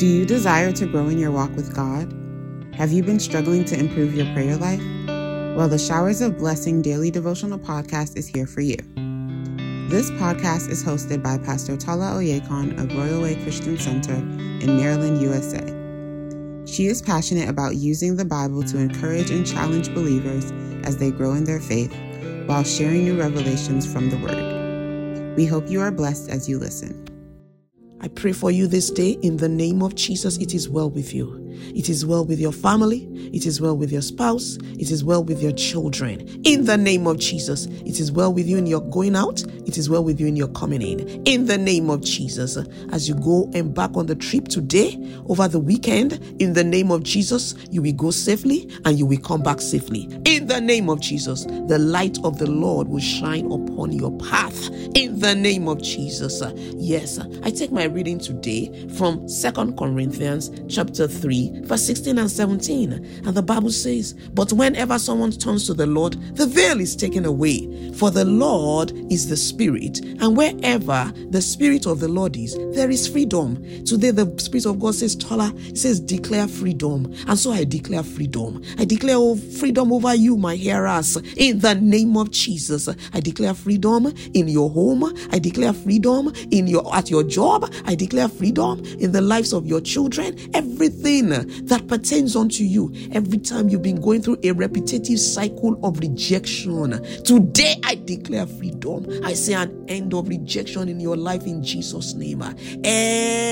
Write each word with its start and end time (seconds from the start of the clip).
Do 0.00 0.06
you 0.06 0.24
desire 0.24 0.72
to 0.72 0.86
grow 0.86 1.08
in 1.08 1.18
your 1.18 1.30
walk 1.30 1.54
with 1.54 1.74
God? 1.74 2.10
Have 2.74 2.90
you 2.90 3.02
been 3.02 3.20
struggling 3.20 3.66
to 3.66 3.78
improve 3.78 4.14
your 4.14 4.24
prayer 4.32 4.56
life? 4.56 4.80
Well, 5.54 5.68
the 5.68 5.78
Showers 5.78 6.22
of 6.22 6.38
Blessing 6.38 6.80
Daily 6.80 7.10
Devotional 7.10 7.58
Podcast 7.58 8.16
is 8.16 8.26
here 8.26 8.46
for 8.46 8.62
you. 8.62 8.78
This 9.90 10.10
podcast 10.12 10.70
is 10.70 10.82
hosted 10.82 11.22
by 11.22 11.36
Pastor 11.36 11.76
Tola 11.76 12.12
Oyekon 12.12 12.82
of 12.82 12.96
Royal 12.96 13.20
Way 13.20 13.34
Christian 13.42 13.76
Center 13.76 14.14
in 14.14 14.78
Maryland, 14.78 15.20
USA. 15.20 15.60
She 16.64 16.86
is 16.86 17.02
passionate 17.02 17.50
about 17.50 17.76
using 17.76 18.16
the 18.16 18.24
Bible 18.24 18.62
to 18.62 18.78
encourage 18.78 19.30
and 19.30 19.46
challenge 19.46 19.92
believers 19.92 20.50
as 20.82 20.96
they 20.96 21.10
grow 21.10 21.34
in 21.34 21.44
their 21.44 21.60
faith 21.60 21.94
while 22.46 22.64
sharing 22.64 23.04
new 23.04 23.20
revelations 23.20 23.84
from 23.84 24.08
the 24.08 24.16
Word. 24.16 25.36
We 25.36 25.44
hope 25.44 25.68
you 25.68 25.82
are 25.82 25.90
blessed 25.90 26.30
as 26.30 26.48
you 26.48 26.58
listen. 26.58 27.09
I 28.02 28.08
pray 28.08 28.32
for 28.32 28.50
you 28.50 28.66
this 28.66 28.90
day 28.90 29.10
in 29.22 29.36
the 29.36 29.48
name 29.48 29.82
of 29.82 29.94
Jesus. 29.94 30.38
It 30.38 30.54
is 30.54 30.68
well 30.70 30.88
with 30.88 31.12
you. 31.12 31.36
It 31.74 31.90
is 31.90 32.06
well 32.06 32.24
with 32.24 32.40
your 32.40 32.52
family. 32.52 33.06
It 33.34 33.44
is 33.44 33.60
well 33.60 33.76
with 33.76 33.92
your 33.92 34.00
spouse. 34.00 34.56
It 34.78 34.90
is 34.90 35.04
well 35.04 35.22
with 35.22 35.42
your 35.42 35.52
children. 35.52 36.20
In 36.44 36.64
the 36.64 36.78
name 36.78 37.06
of 37.06 37.18
Jesus. 37.18 37.66
It 37.66 38.00
is 38.00 38.10
well 38.10 38.32
with 38.32 38.46
you 38.46 38.56
in 38.56 38.66
your 38.66 38.80
going 38.80 39.14
out. 39.14 39.42
It 39.66 39.76
is 39.76 39.90
well 39.90 40.02
with 40.02 40.18
you 40.18 40.26
in 40.26 40.36
your 40.36 40.48
coming 40.48 40.80
in. 40.80 41.00
In 41.26 41.44
the 41.44 41.58
name 41.58 41.90
of 41.90 42.00
Jesus. 42.00 42.56
As 42.90 43.06
you 43.08 43.14
go 43.16 43.50
embark 43.52 43.94
on 43.96 44.06
the 44.06 44.14
trip 44.14 44.48
today, 44.48 44.96
over 45.28 45.46
the 45.46 45.58
weekend, 45.60 46.14
in 46.40 46.54
the 46.54 46.64
name 46.64 46.90
of 46.90 47.02
Jesus, 47.02 47.54
you 47.70 47.82
will 47.82 47.92
go 47.92 48.10
safely 48.10 48.68
and 48.86 48.98
you 48.98 49.04
will 49.04 49.20
come 49.20 49.42
back 49.42 49.60
safely. 49.60 50.08
In 50.24 50.46
the 50.46 50.60
name 50.60 50.88
of 50.88 51.00
Jesus, 51.00 51.44
the 51.44 51.78
light 51.78 52.18
of 52.24 52.38
the 52.38 52.50
Lord 52.50 52.88
will 52.88 53.00
shine 53.00 53.46
upon 53.52 53.92
your 53.92 54.16
path. 54.18 54.70
In 54.94 55.18
the 55.18 55.34
name 55.34 55.68
of 55.68 55.82
Jesus. 55.82 56.42
Yes, 56.74 57.18
I 57.42 57.50
take 57.50 57.70
my 57.70 57.84
reading 57.90 58.18
today 58.18 58.88
from 58.96 59.28
Second 59.28 59.76
Corinthians 59.76 60.50
chapter 60.72 61.08
3, 61.08 61.62
verse 61.62 61.84
16 61.84 62.18
and 62.18 62.30
17. 62.30 62.92
And 62.92 63.34
the 63.34 63.42
Bible 63.42 63.70
says, 63.70 64.14
But 64.32 64.52
whenever 64.52 64.98
someone 64.98 65.32
turns 65.32 65.66
to 65.66 65.74
the 65.74 65.86
Lord, 65.86 66.14
the 66.36 66.46
veil 66.46 66.80
is 66.80 66.94
taken 66.96 67.24
away. 67.24 67.92
For 67.94 68.10
the 68.10 68.24
Lord 68.24 68.92
is 69.10 69.28
the 69.28 69.36
Spirit, 69.36 69.98
and 70.00 70.36
wherever 70.36 71.12
the 71.30 71.42
Spirit 71.42 71.86
of 71.86 72.00
the 72.00 72.08
Lord 72.08 72.36
is, 72.36 72.56
there 72.74 72.90
is 72.90 73.08
freedom. 73.08 73.56
Today, 73.84 74.10
the 74.10 74.32
Spirit 74.38 74.66
of 74.66 74.78
God 74.78 74.94
says, 74.94 75.16
Tola, 75.16 75.52
says, 75.74 76.00
declare 76.00 76.48
freedom. 76.48 77.12
And 77.26 77.38
so 77.38 77.52
I 77.52 77.64
declare 77.64 78.02
freedom. 78.02 78.62
I 78.78 78.84
declare 78.84 79.16
oh, 79.18 79.36
freedom 79.36 79.92
over 79.92 80.14
you, 80.14 80.36
my 80.36 80.56
hearers, 80.56 81.16
in 81.36 81.58
the 81.58 81.74
name 81.74 82.16
of 82.16 82.30
Jesus. 82.30 82.88
I 83.12 83.20
declare 83.20 83.54
freedom 83.54 84.12
in 84.34 84.48
your 84.48 84.70
home. 84.70 85.04
I 85.30 85.38
declare 85.38 85.72
freedom 85.72 86.32
in 86.50 86.66
your 86.66 86.94
at 86.94 87.10
your 87.10 87.22
job. 87.22 87.72
I 87.84 87.94
declare 87.94 88.28
freedom 88.28 88.84
in 88.98 89.12
the 89.12 89.20
lives 89.20 89.52
of 89.52 89.66
your 89.66 89.80
children. 89.80 90.36
Everything 90.54 91.28
that 91.66 91.86
pertains 91.88 92.36
unto 92.36 92.64
you. 92.64 92.92
Every 93.12 93.38
time 93.38 93.68
you've 93.68 93.82
been 93.82 94.00
going 94.00 94.22
through 94.22 94.38
a 94.42 94.52
repetitive 94.52 95.20
cycle 95.20 95.78
of 95.84 95.98
rejection, 96.00 97.02
today 97.24 97.80
I 97.84 97.94
declare 97.96 98.46
freedom. 98.46 99.06
I 99.24 99.34
say 99.34 99.54
an 99.54 99.84
end 99.88 100.14
of 100.14 100.28
rejection 100.28 100.88
in 100.88 101.00
your 101.00 101.16
life 101.16 101.46
in 101.46 101.62
Jesus' 101.62 102.14
name. 102.14 102.42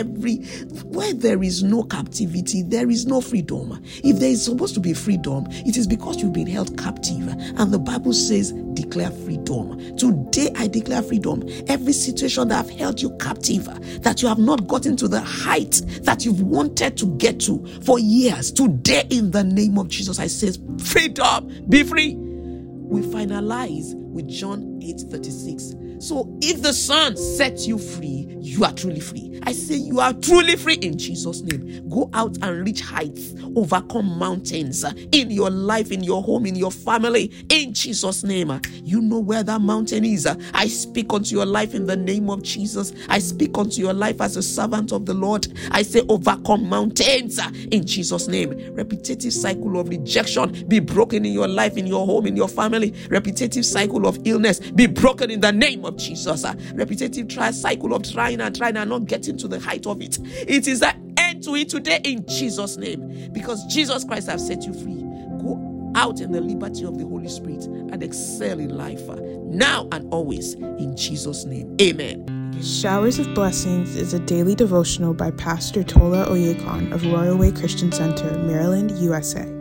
Every 0.00 0.36
where 0.84 1.12
there 1.12 1.42
is 1.42 1.62
no 1.62 1.82
captivity, 1.82 2.62
there 2.62 2.88
is 2.88 3.04
no 3.04 3.20
freedom. 3.20 3.84
If 4.02 4.18
there 4.18 4.30
is 4.30 4.42
supposed 4.42 4.72
to 4.74 4.80
be 4.80 4.94
freedom, 4.94 5.44
it 5.50 5.76
is 5.76 5.86
because 5.86 6.22
you've 6.22 6.32
been 6.32 6.46
held 6.46 6.78
captive. 6.78 7.28
And 7.28 7.70
the 7.70 7.78
Bible 7.78 8.14
says, 8.14 8.52
declare 8.72 9.10
freedom. 9.10 9.78
Today 9.98 10.50
I 10.56 10.68
declare 10.68 11.02
freedom. 11.02 11.46
Every 11.68 11.92
situation 11.92 12.48
that 12.48 12.56
have 12.56 12.70
held 12.70 13.02
you 13.02 13.14
captive, 13.18 13.66
that 14.02 14.22
you 14.22 14.28
have 14.28 14.38
not 14.38 14.66
gotten 14.66 14.96
to 14.96 15.06
the 15.06 15.20
height 15.20 15.82
that 16.04 16.24
you've 16.24 16.40
wanted 16.40 16.96
to 16.96 17.06
get 17.18 17.38
to 17.40 17.62
for 17.82 17.98
years, 17.98 18.50
today 18.50 19.06
in 19.10 19.32
the 19.32 19.44
name 19.44 19.76
of 19.76 19.88
Jesus, 19.88 20.18
I 20.18 20.28
say, 20.28 20.52
freedom, 20.78 21.66
be 21.68 21.82
free. 21.82 22.14
We 22.14 23.02
finalize 23.02 23.94
with 23.94 24.28
John 24.28 24.80
8 24.82 24.98
36. 25.10 25.74
So 26.00 26.26
if 26.40 26.62
the 26.62 26.72
Son 26.72 27.14
sets 27.16 27.66
you 27.66 27.78
free, 27.78 28.26
you 28.40 28.64
are 28.64 28.72
truly 28.72 29.00
free. 29.00 29.38
I 29.44 29.52
say 29.52 29.74
you 29.76 30.00
are 30.00 30.12
truly 30.12 30.56
free 30.56 30.74
in 30.76 30.98
Jesus' 30.98 31.42
name. 31.42 31.88
Go 31.88 32.10
out 32.14 32.36
and 32.42 32.64
reach 32.64 32.80
heights, 32.80 33.34
overcome 33.56 34.18
mountains 34.18 34.84
uh, 34.84 34.92
in 35.12 35.30
your 35.30 35.50
life, 35.50 35.90
in 35.90 36.02
your 36.02 36.22
home, 36.22 36.46
in 36.46 36.54
your 36.54 36.70
family, 36.70 37.32
in 37.48 37.72
Jesus' 37.72 38.22
name. 38.22 38.60
You 38.84 39.00
know 39.00 39.18
where 39.18 39.42
that 39.42 39.60
mountain 39.60 40.04
is. 40.04 40.26
I 40.54 40.68
speak 40.68 41.12
unto 41.12 41.34
your 41.34 41.46
life 41.46 41.74
in 41.74 41.86
the 41.86 41.96
name 41.96 42.30
of 42.30 42.42
Jesus. 42.42 42.92
I 43.08 43.18
speak 43.18 43.56
unto 43.56 43.80
your 43.80 43.92
life 43.94 44.20
as 44.20 44.36
a 44.36 44.42
servant 44.42 44.92
of 44.92 45.06
the 45.06 45.14
Lord. 45.14 45.46
I 45.70 45.82
say 45.82 46.02
overcome 46.08 46.68
mountains 46.68 47.38
uh, 47.38 47.50
in 47.72 47.86
Jesus' 47.86 48.28
name. 48.28 48.50
Repetitive 48.74 49.32
cycle 49.32 49.78
of 49.78 49.88
rejection 49.88 50.66
be 50.68 50.80
broken 50.80 51.24
in 51.24 51.32
your 51.32 51.48
life, 51.48 51.76
in 51.76 51.86
your 51.86 52.06
home, 52.06 52.26
in 52.26 52.36
your 52.36 52.48
family. 52.48 52.94
Repetitive 53.08 53.64
cycle 53.66 54.06
of 54.06 54.18
illness 54.26 54.60
be 54.60 54.86
broken 54.86 55.30
in 55.30 55.40
the 55.40 55.52
name 55.52 55.84
of 55.84 55.89
Jesus. 55.96 56.44
Repetitive 56.74 57.28
try 57.28 57.50
cycle 57.50 57.94
of 57.94 58.02
trying 58.10 58.40
and 58.40 58.54
trying 58.54 58.76
and 58.76 58.90
not 58.90 59.06
getting 59.06 59.36
to 59.38 59.48
the 59.48 59.60
height 59.60 59.86
of 59.86 60.00
it. 60.00 60.18
It 60.22 60.66
is 60.66 60.82
an 60.82 61.14
end 61.16 61.42
to 61.44 61.54
it 61.54 61.68
today 61.68 62.00
in 62.04 62.26
Jesus' 62.26 62.76
name. 62.76 63.30
Because 63.32 63.64
Jesus 63.66 64.04
Christ 64.04 64.28
has 64.28 64.46
set 64.46 64.64
you 64.64 64.72
free. 64.74 65.04
Go 65.40 65.92
out 65.94 66.20
in 66.20 66.32
the 66.32 66.40
liberty 66.40 66.84
of 66.84 66.98
the 66.98 67.04
Holy 67.04 67.28
Spirit 67.28 67.64
and 67.64 68.02
excel 68.02 68.58
in 68.58 68.76
life 68.76 69.02
now 69.44 69.88
and 69.92 70.12
always 70.12 70.54
in 70.54 70.96
Jesus' 70.96 71.44
name. 71.44 71.76
Amen. 71.80 72.26
Showers 72.62 73.18
of 73.18 73.32
Blessings 73.34 73.96
is 73.96 74.12
a 74.12 74.18
daily 74.18 74.54
devotional 74.54 75.14
by 75.14 75.30
Pastor 75.30 75.82
Tola 75.82 76.26
Oyekon 76.26 76.92
of 76.92 77.04
Royal 77.06 77.36
Way 77.36 77.52
Christian 77.52 77.90
Center, 77.90 78.30
Maryland, 78.38 78.90
USA. 78.98 79.59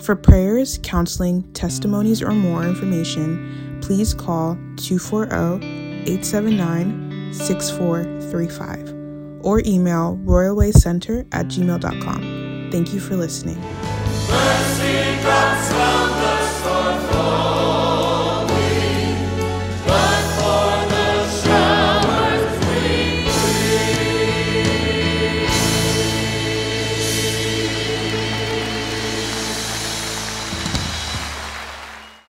For 0.00 0.14
prayers, 0.16 0.78
counseling, 0.82 1.42
testimonies, 1.52 2.22
or 2.22 2.30
more 2.30 2.64
information, 2.64 3.78
please 3.82 4.14
call 4.14 4.54
240 4.76 5.64
879 6.02 7.32
6435 7.32 8.94
or 9.44 9.60
email 9.66 10.18
royalwaycenter 10.24 11.26
at 11.32 11.46
gmail.com. 11.46 12.68
Thank 12.70 12.92
you 12.92 13.00
for 13.00 13.16
listening. 13.16 13.58